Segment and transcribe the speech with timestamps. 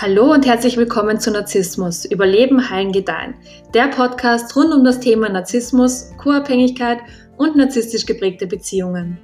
[0.00, 3.34] Hallo und herzlich willkommen zu Narzissmus, Überleben, Heilen, Gedeihen.
[3.74, 7.00] Der Podcast rund um das Thema Narzissmus, Co-Abhängigkeit
[7.36, 9.18] und narzisstisch geprägte Beziehungen.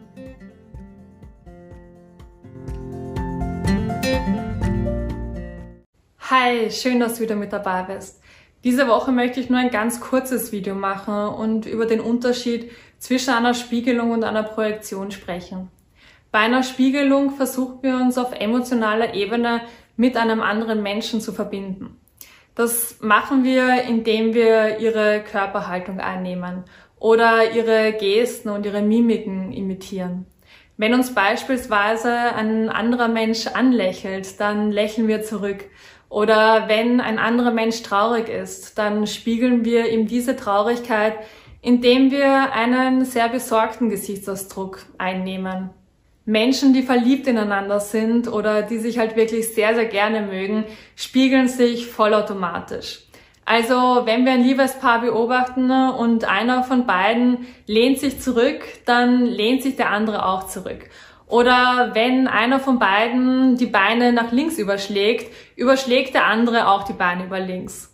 [6.19, 8.20] Hi, schön, dass du wieder mit dabei bist.
[8.65, 13.30] Diese Woche möchte ich nur ein ganz kurzes Video machen und über den Unterschied zwischen
[13.33, 15.70] einer Spiegelung und einer Projektion sprechen.
[16.33, 19.61] Bei einer Spiegelung versuchen wir uns auf emotionaler Ebene
[19.97, 22.01] mit einem anderen Menschen zu verbinden.
[22.55, 26.65] Das machen wir, indem wir ihre Körperhaltung einnehmen
[26.98, 30.27] oder ihre Gesten und ihre Mimiken imitieren.
[30.77, 35.65] Wenn uns beispielsweise ein anderer Mensch anlächelt, dann lächeln wir zurück.
[36.09, 41.15] Oder wenn ein anderer Mensch traurig ist, dann spiegeln wir ihm diese Traurigkeit,
[41.61, 45.71] indem wir einen sehr besorgten Gesichtsausdruck einnehmen.
[46.27, 50.65] Menschen, die verliebt ineinander sind oder die sich halt wirklich sehr, sehr gerne mögen,
[50.97, 53.01] spiegeln sich vollautomatisch.
[53.45, 59.63] Also wenn wir ein Liebespaar beobachten und einer von beiden lehnt sich zurück, dann lehnt
[59.63, 60.89] sich der andere auch zurück.
[61.27, 66.93] Oder wenn einer von beiden die Beine nach links überschlägt, überschlägt der andere auch die
[66.95, 67.91] Beine über links.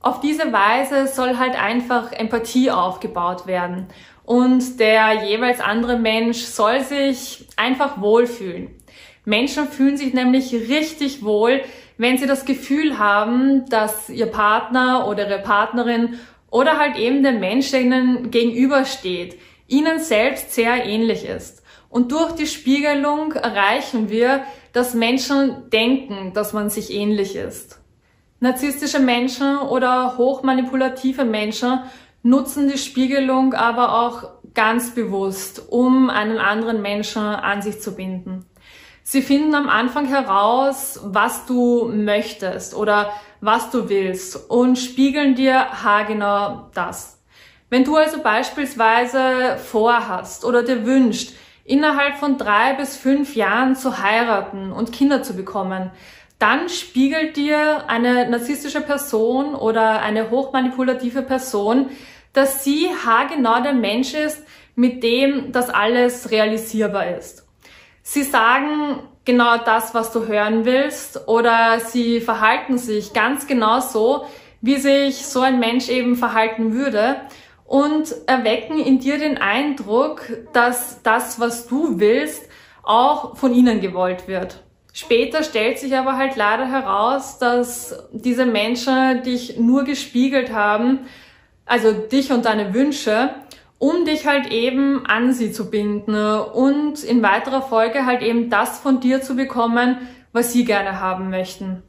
[0.00, 3.88] Auf diese Weise soll halt einfach Empathie aufgebaut werden
[4.30, 8.68] und der jeweils andere Mensch soll sich einfach wohlfühlen.
[9.24, 11.62] Menschen fühlen sich nämlich richtig wohl,
[11.98, 17.32] wenn sie das Gefühl haben, dass ihr Partner oder ihre Partnerin oder halt eben der
[17.32, 19.36] Mensch, der ihnen gegenübersteht,
[19.66, 21.64] ihnen selbst sehr ähnlich ist.
[21.88, 27.80] Und durch die Spiegelung erreichen wir, dass Menschen denken, dass man sich ähnlich ist.
[28.38, 31.80] Narzisstische Menschen oder hochmanipulative Menschen
[32.22, 38.46] nutzen die Spiegelung aber auch ganz bewusst, um einen anderen Menschen an sich zu binden.
[39.02, 45.82] Sie finden am Anfang heraus, was du möchtest oder was du willst und spiegeln dir
[45.82, 47.20] haargenau das.
[47.70, 51.32] Wenn du also beispielsweise vorhast oder dir wünscht,
[51.64, 55.90] innerhalb von drei bis fünf Jahren zu heiraten und Kinder zu bekommen,
[56.40, 61.90] dann spiegelt dir eine narzisstische Person oder eine hochmanipulative Person,
[62.32, 64.42] dass sie haargenau der Mensch ist,
[64.74, 67.46] mit dem das alles realisierbar ist.
[68.02, 74.24] Sie sagen genau das, was du hören willst, oder sie verhalten sich ganz genau so,
[74.62, 77.16] wie sich so ein Mensch eben verhalten würde
[77.66, 80.22] und erwecken in dir den Eindruck,
[80.54, 82.48] dass das, was du willst,
[82.82, 84.62] auch von ihnen gewollt wird.
[84.92, 91.00] Später stellt sich aber halt leider heraus, dass diese Menschen dich nur gespiegelt haben,
[91.64, 93.30] also dich und deine Wünsche,
[93.78, 98.80] um dich halt eben an sie zu binden und in weiterer Folge halt eben das
[98.80, 99.96] von dir zu bekommen,
[100.32, 101.82] was sie gerne haben möchten.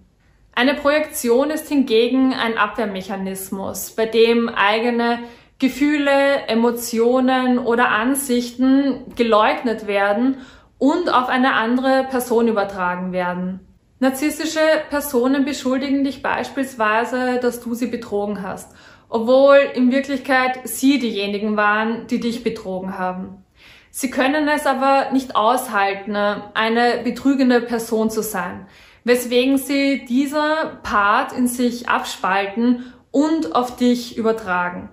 [0.53, 5.19] Eine Projektion ist hingegen ein Abwehrmechanismus, bei dem eigene
[5.59, 10.37] Gefühle, Emotionen oder Ansichten geleugnet werden
[10.81, 13.59] und auf eine andere Person übertragen werden.
[13.99, 14.59] Narzisstische
[14.89, 18.73] Personen beschuldigen dich beispielsweise, dass du sie betrogen hast,
[19.07, 23.45] obwohl in Wirklichkeit sie diejenigen waren, die dich betrogen haben.
[23.91, 28.65] Sie können es aber nicht aushalten, eine betrügende Person zu sein,
[29.03, 34.89] weswegen sie dieser Part in sich abspalten und auf dich übertragen.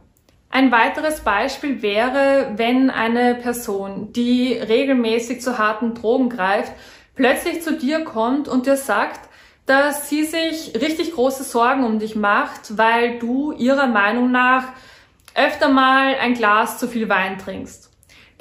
[0.51, 6.73] Ein weiteres Beispiel wäre, wenn eine Person, die regelmäßig zu harten Drogen greift,
[7.15, 9.29] plötzlich zu dir kommt und dir sagt,
[9.67, 14.69] dass sie sich richtig große Sorgen um dich macht, weil du ihrer Meinung nach
[15.35, 17.91] öfter mal ein Glas zu viel Wein trinkst.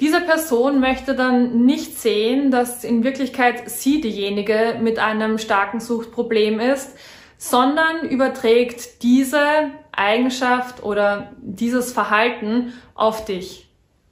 [0.00, 6.60] Diese Person möchte dann nicht sehen, dass in Wirklichkeit sie diejenige mit einem starken Suchtproblem
[6.60, 6.96] ist,
[7.36, 13.68] sondern überträgt diese Eigenschaft oder dieses Verhalten auf dich.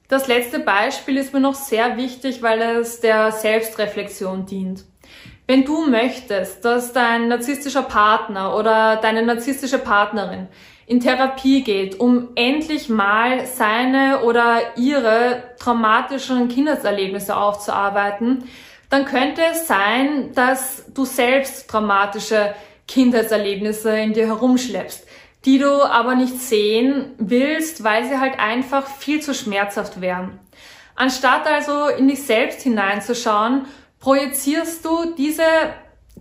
[0.07, 4.85] Das letzte Beispiel ist mir noch sehr wichtig, weil es der Selbstreflexion dient.
[5.47, 10.47] Wenn du möchtest, dass dein narzisstischer Partner oder deine narzisstische Partnerin
[10.85, 18.43] in Therapie geht, um endlich mal seine oder ihre traumatischen Kindeserlebnisse aufzuarbeiten,
[18.89, 22.53] dann könnte es sein, dass du selbst traumatische
[22.87, 25.06] Kindheitserlebnisse in dir herumschleppst,
[25.47, 30.39] die du aber nicht sehen willst, weil sie halt einfach viel zu schmerzhaft wären.
[30.93, 33.65] Anstatt also in dich selbst hineinzuschauen,
[34.01, 35.45] projizierst du diese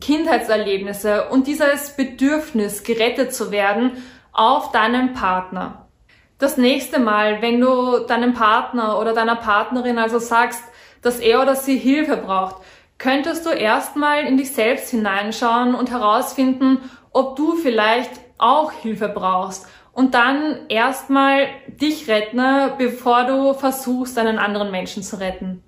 [0.00, 5.88] Kindheitserlebnisse und dieses Bedürfnis, gerettet zu werden, auf deinen Partner.
[6.38, 10.62] Das nächste Mal, wenn du deinem Partner oder deiner Partnerin also sagst,
[11.02, 12.62] dass er oder sie Hilfe braucht,
[12.98, 16.78] könntest du erstmal in dich selbst hineinschauen und herausfinden,
[17.12, 22.40] ob du vielleicht auch Hilfe brauchst und dann erstmal dich retten,
[22.78, 25.62] bevor du versuchst, einen anderen Menschen zu retten.